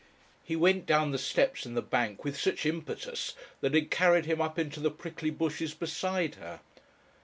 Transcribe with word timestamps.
He 0.43 0.55
went 0.55 0.87
down 0.87 1.11
the 1.11 1.19
steps 1.19 1.63
in 1.63 1.75
the 1.75 1.81
bank 1.83 2.23
with 2.23 2.35
such 2.35 2.65
impetus 2.65 3.35
that 3.59 3.75
it 3.75 3.91
carried 3.91 4.25
him 4.25 4.41
up 4.41 4.57
into 4.57 4.79
the 4.79 4.89
prickly 4.89 5.29
bushes 5.29 5.75
beside 5.75 6.33
her. 6.41 6.61